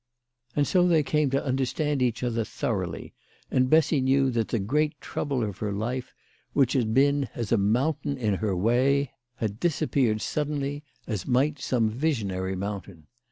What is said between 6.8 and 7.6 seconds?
been as a 190 THE LADY